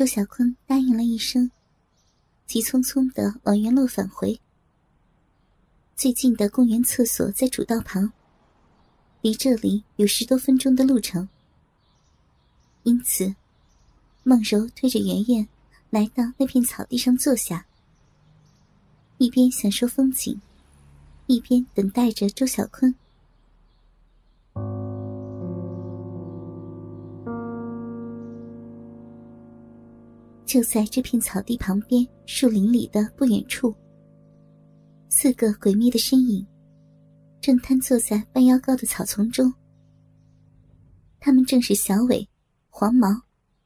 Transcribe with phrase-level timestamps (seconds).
[0.00, 1.50] 周小坤答应了一声，
[2.46, 4.40] 急匆匆的往原路返回。
[5.94, 8.10] 最近的公园厕所在主道旁，
[9.20, 11.28] 离这里有十多分钟的路程。
[12.84, 13.34] 因此，
[14.22, 15.46] 孟柔推着圆圆
[15.90, 17.66] 来到那片草地上坐下，
[19.18, 20.40] 一边享受风景，
[21.26, 22.94] 一边等待着周小坤。
[30.50, 33.72] 就在这片草地旁边树林里的不远处，
[35.08, 36.44] 四个诡秘的身影
[37.40, 39.54] 正瘫坐在半腰高的草丛中。
[41.20, 42.28] 他们正是小伟、
[42.68, 43.06] 黄毛、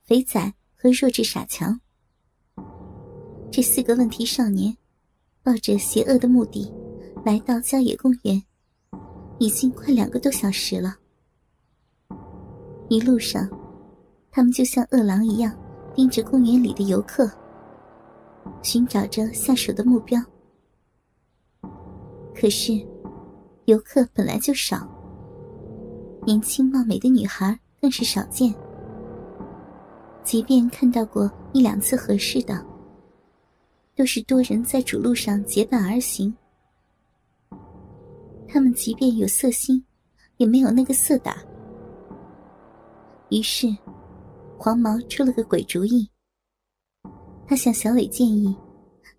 [0.02, 0.38] 肥仔
[0.74, 1.80] 和弱智傻强。
[3.50, 4.76] 这四个问题少年，
[5.42, 6.70] 抱着邪恶的目的，
[7.24, 8.42] 来到郊野公园，
[9.38, 10.94] 已经快两个多小时了。
[12.90, 13.48] 一路上，
[14.30, 15.58] 他们就像饿狼一样。
[15.94, 17.30] 盯着公园里的游客，
[18.62, 20.20] 寻找着下手的目标。
[22.34, 22.72] 可是，
[23.66, 24.88] 游客本来就少，
[26.26, 28.52] 年轻貌美的女孩更是少见。
[30.24, 32.60] 即便看到过一两次合适的，
[33.94, 36.34] 都是多人在主路上结伴而行。
[38.48, 39.84] 他们即便有色心，
[40.38, 41.36] 也没有那个色胆。
[43.28, 43.68] 于是。
[44.58, 46.08] 黄毛出了个鬼主意，
[47.46, 48.56] 他向小伟建议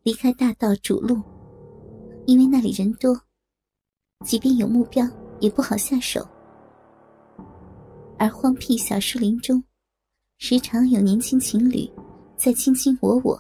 [0.03, 1.21] 离开大道主路，
[2.25, 3.15] 因为那里人多，
[4.25, 5.07] 即便有目标
[5.39, 6.27] 也不好下手。
[8.17, 9.63] 而荒僻小树林中，
[10.37, 11.87] 时常有年轻情侣
[12.37, 13.37] 在卿卿我我，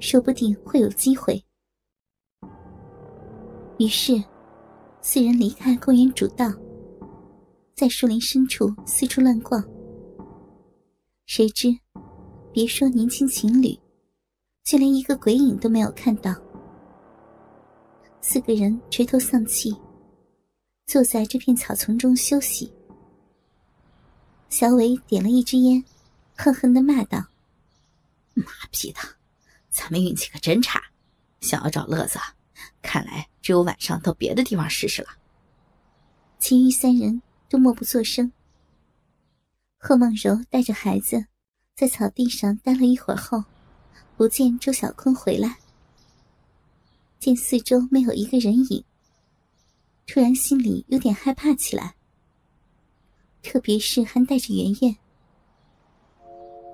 [0.00, 1.42] 说不定会有机会。
[3.78, 4.22] 于是，
[5.02, 6.50] 四人离开公园主道，
[7.74, 9.62] 在树林深处四处乱逛。
[11.26, 11.76] 谁知，
[12.52, 13.76] 别说年轻情侣，
[14.62, 16.32] 就连一个鬼影都没有看到。
[18.20, 19.76] 四个人垂头丧气，
[20.86, 22.72] 坐在这片草丛中休息。
[24.48, 25.84] 小伟点了一支烟，
[26.36, 27.18] 恨恨的骂道
[28.34, 29.00] ：“妈逼的，
[29.68, 30.80] 咱们运气可真差！
[31.40, 32.20] 想要找乐子，
[32.80, 35.08] 看来只有晚上到别的地方试试了。”
[36.38, 38.32] 其余三人都默不作声。
[39.86, 41.24] 贺梦柔带着孩子，
[41.76, 43.44] 在草地上待了一会儿后，
[44.16, 45.58] 不见周小坤回来。
[47.20, 48.84] 见四周没有一个人影，
[50.04, 51.94] 突然心里有点害怕起来。
[53.44, 54.96] 特别是还带着圆圆，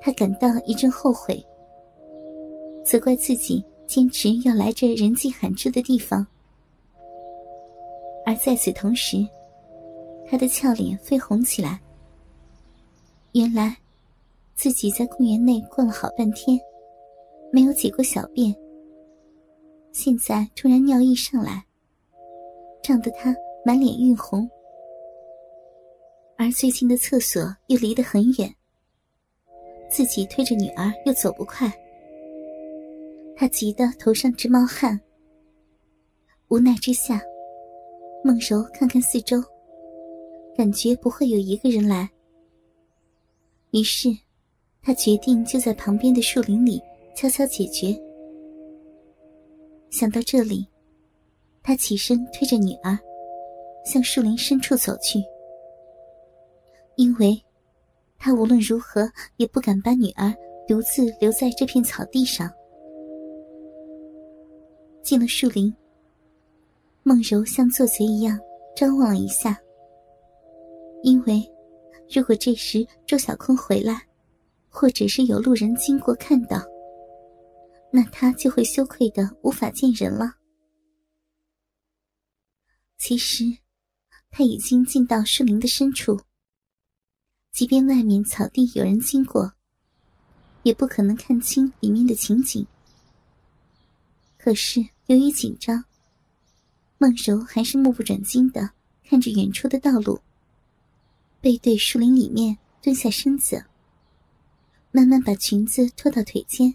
[0.00, 1.44] 他感到一阵后悔，
[2.82, 6.26] 责怪自己坚持要来这人迹罕至的地方。
[8.24, 9.18] 而在此同时，
[10.26, 11.81] 他的俏脸绯红起来。
[13.32, 13.74] 原来，
[14.54, 16.60] 自己在公园内逛了好半天，
[17.50, 18.54] 没有解过小便。
[19.90, 21.64] 现在突然尿意上来，
[22.82, 23.34] 胀得他
[23.64, 24.46] 满脸晕红。
[26.36, 28.54] 而最近的厕所又离得很远，
[29.88, 31.72] 自己推着女儿又走不快，
[33.34, 35.00] 他急得头上直冒汗。
[36.48, 37.18] 无奈之下，
[38.22, 39.42] 孟柔看看四周，
[40.54, 42.10] 感觉不会有一个人来。
[43.72, 44.10] 于是，
[44.82, 46.78] 他决定就在旁边的树林里
[47.16, 47.98] 悄悄解决。
[49.90, 50.66] 想到这里，
[51.62, 52.98] 他起身推着女儿，
[53.82, 55.24] 向树林深处走去。
[56.96, 57.42] 因为，
[58.18, 60.34] 他无论如何也不敢把女儿
[60.68, 62.50] 独自留在这片草地上。
[65.02, 65.74] 进了树林，
[67.04, 68.38] 梦柔像做贼一样
[68.76, 69.58] 张望了一下，
[71.02, 71.42] 因为。
[72.10, 74.06] 如果这时周小坤回来，
[74.68, 76.62] 或者是有路人经过看到，
[77.90, 80.34] 那他就会羞愧的无法见人了。
[82.98, 83.44] 其实，
[84.30, 86.20] 他已经进到树林的深处，
[87.50, 89.52] 即便外面草地有人经过，
[90.62, 92.66] 也不可能看清里面的情景。
[94.38, 95.84] 可是由于紧张，
[96.98, 98.70] 孟柔还是目不转睛的
[99.04, 100.20] 看着远处的道路。
[101.42, 103.64] 背对树林里面蹲下身子，
[104.92, 106.72] 慢慢把裙子拖到腿间。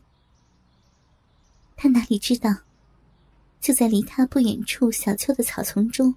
[1.77, 2.53] 他哪里知道，
[3.61, 6.13] 就在离他不远处小丘的草丛中，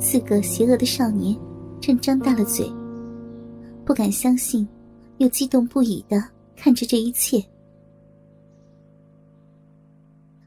[0.00, 1.38] 四个邪恶的少年
[1.80, 2.68] 正张大了嘴，
[3.86, 4.66] 不敢相信，
[5.18, 7.40] 又激动不已的看着这一切。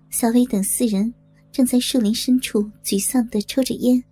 [0.09, 1.13] 小伟等四人
[1.53, 4.03] 正在树林深处沮丧的抽着烟。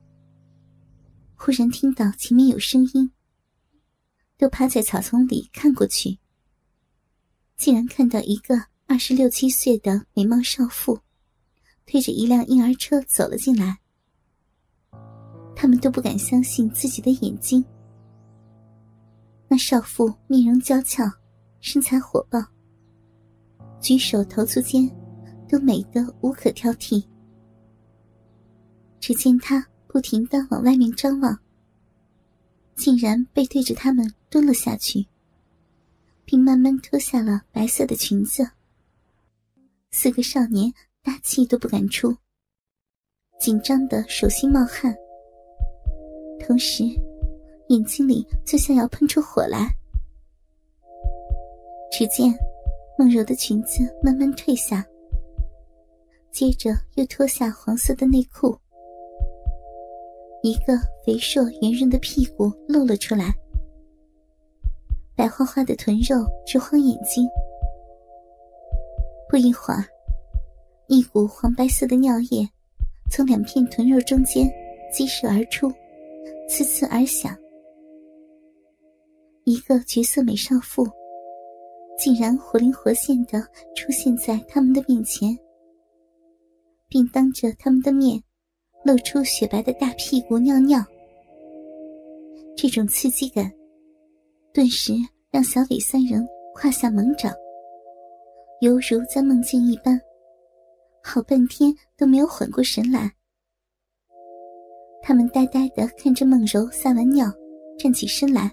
[1.45, 3.11] 忽然听到前面有声音，
[4.37, 6.17] 都趴在草丛里看过去。
[7.57, 8.55] 竟然看到一个
[8.87, 10.97] 二十六七岁的美貌少妇，
[11.85, 13.77] 推着一辆婴儿车走了进来。
[15.53, 17.61] 他们都不敢相信自己的眼睛。
[19.49, 21.11] 那少妇面容娇俏，
[21.59, 22.41] 身材火爆，
[23.81, 24.89] 举手投足间
[25.49, 27.03] 都美得无可挑剔。
[29.01, 31.37] 只见她不停的往外面张望，
[32.75, 35.05] 竟然背对着他们蹲了下去。
[36.25, 38.49] 并慢慢脱下了白色的裙子。
[39.91, 42.15] 四个少年大气都不敢出，
[43.39, 44.95] 紧张的手心冒汗，
[46.39, 46.83] 同时
[47.67, 49.67] 眼睛里就像要喷出火来。
[51.91, 52.33] 只见
[52.97, 54.83] 梦柔的裙子慢慢退下，
[56.31, 58.57] 接着又脱下黄色的内裤，
[60.43, 63.33] 一个肥硕圆润的屁股露了出来。
[65.15, 67.25] 白花花的臀肉直晃眼睛，
[69.29, 69.85] 不一会儿，
[70.87, 72.45] 一股黄白色的尿液
[73.09, 74.45] 从两片臀肉中间
[74.91, 75.69] 激射而出，
[76.49, 77.33] 呲呲而响。
[79.45, 80.85] 一个绝色美少妇
[81.97, 83.39] 竟然活灵活现的
[83.77, 85.37] 出现在他们的面前，
[86.89, 88.21] 并当着他们的面
[88.83, 90.83] 露出雪白的大屁股尿尿。
[92.55, 93.51] 这种刺激感。
[94.53, 94.93] 顿时
[95.31, 97.33] 让小伟三人胯下猛长，
[98.61, 99.99] 犹如在梦境一般，
[101.01, 103.11] 好半天都没有缓过神来。
[105.01, 107.25] 他们呆呆的看着梦柔撒完尿，
[107.79, 108.51] 站起身来，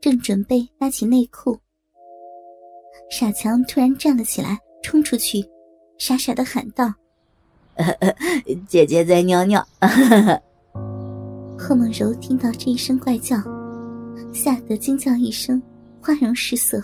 [0.00, 1.54] 正准备拉起内裤，
[3.10, 5.44] 傻强突然站了起来，冲出去，
[5.98, 6.86] 傻傻的喊道
[8.66, 9.64] ：“姐姐在尿尿。
[11.58, 13.36] ”贺梦柔听到这一声怪叫。
[14.32, 15.60] 吓得惊叫一声，
[16.00, 16.82] 花容失色。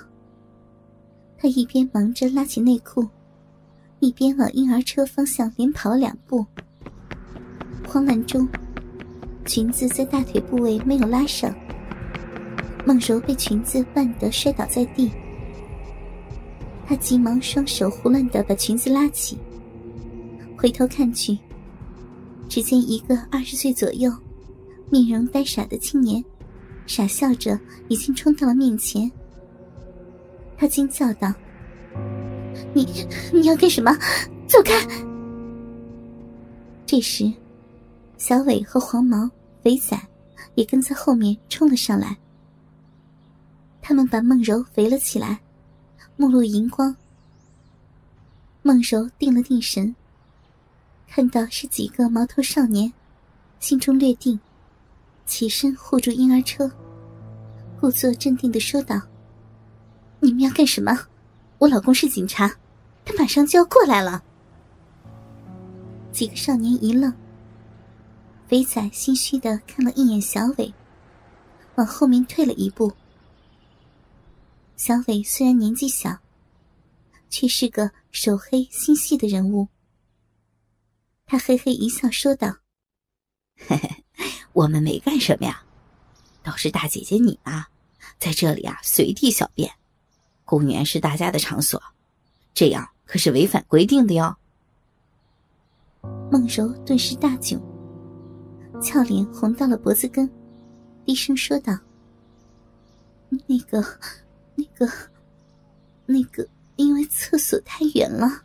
[1.37, 3.06] 她一边忙着拉起内裤，
[4.00, 6.44] 一边往婴儿车方向连跑两步。
[7.87, 8.49] 慌乱中，
[9.44, 11.55] 裙子在大腿部位没有拉上，
[12.87, 15.11] 梦柔被裙子绊得摔倒在地。
[16.87, 19.38] 他急忙双手胡乱的把裙子拉起，
[20.64, 21.38] 回头看去，
[22.49, 24.11] 只见一个二十岁左右、
[24.90, 26.25] 面容呆傻的青年。
[26.87, 29.12] 傻笑着，已经冲到了面前。
[30.56, 31.31] 他惊叫道
[32.72, 32.88] ：“你
[33.31, 33.94] 你要干什么？
[34.49, 34.72] 走开！”
[36.87, 37.31] 这时，
[38.16, 39.31] 小伟和黄毛、
[39.62, 39.94] 肥仔
[40.55, 42.16] 也跟在后面冲了上来。
[43.82, 45.43] 他们把梦柔围了起来，
[46.16, 46.96] 目露荧光。
[48.62, 49.94] 梦柔定了定神，
[51.14, 52.93] 看到是几个毛头少年，
[53.61, 54.37] 心中略定。
[55.25, 56.69] 起身护住婴儿车，
[57.81, 59.00] 故作镇定的说道
[60.19, 60.93] ：“你们要干什么？
[61.58, 62.52] 我老公是警察，
[63.05, 64.25] 他马上就要过来了。”
[66.11, 67.14] 几个少年一愣。
[68.49, 70.75] 肥仔心虚的看了一眼小伟，
[71.76, 72.93] 往后面退了一步。
[74.76, 76.19] 小伟虽然年纪小，
[77.31, 79.69] 却是个手黑心细的人物。
[81.26, 82.59] 他嘿嘿一笑，说道
[83.67, 84.05] ：“嘿嘿。”
[84.53, 85.65] 我们没干什么呀，
[86.43, 87.69] 倒是大姐姐你啊，
[88.21, 89.69] 在这里啊随地小便。
[90.45, 91.83] 公园是大家的场所，
[92.54, 94.37] 这样可是违反规定的哟。
[96.31, 97.61] 孟柔顿时大窘，
[98.81, 100.31] 俏脸红到了脖子根，
[101.04, 101.76] 低声说道
[103.49, 103.83] ：“那个，
[104.54, 104.87] 那个，
[106.07, 108.45] 那个，因为厕所太远了。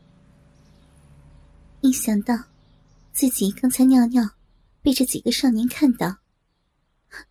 [1.82, 2.36] 一想到
[3.20, 4.24] 自己刚才尿尿。”
[4.82, 6.20] 被这几个少年看到，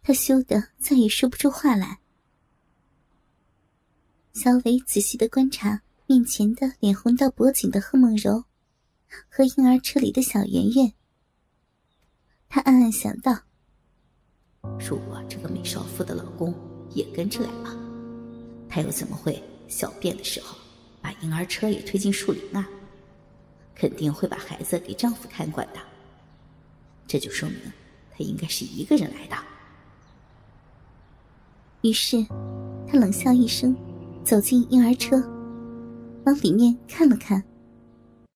[0.02, 2.00] 他羞得再也说不出话来。
[4.35, 8.45] 小伟仔细的观察面前的脸红到脖颈的贺梦柔，
[9.30, 10.92] 和婴儿车里的小圆圆。
[12.50, 13.33] 他暗暗想到：
[14.78, 16.54] 如果这个美少妇的老公
[16.90, 17.75] 也跟着来了，
[18.68, 20.54] 他又怎么会小便的时候
[21.00, 22.68] 把婴儿车也推进树林啊？
[23.78, 25.78] 肯定会把孩子给丈夫看管的。
[27.06, 27.58] 这就说明，
[28.11, 29.37] 她应该是一个人来的。
[31.82, 32.26] 于是，
[32.88, 33.75] 他冷笑一声，
[34.25, 35.16] 走进婴儿车，
[36.26, 37.40] 往里面看了看。